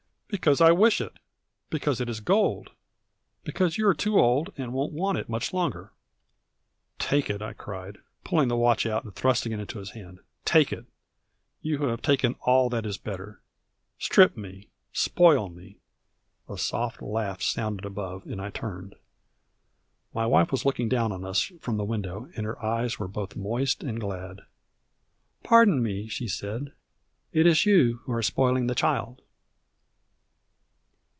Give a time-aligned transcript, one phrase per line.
[0.33, 1.11] "Because I wish it;
[1.69, 2.71] because it is gold;
[3.43, 5.91] because you are too old, and won't want it much longer."
[6.99, 10.19] "Take it," I cried, pulling the watch out and thrusting it into his hand.
[10.45, 10.85] "Take it
[11.61, 13.41] you who have taken all that is better!
[13.99, 15.79] Strip me, spoil me"
[16.49, 18.95] A soft laugh sounded above, and I turned.
[20.13, 23.35] My wife was looking down on us from the window, and her eyes were both
[23.35, 24.43] moist and glad.
[25.43, 26.71] "Pardon me," she said,
[27.33, 29.23] "it is you who are spoiling the child."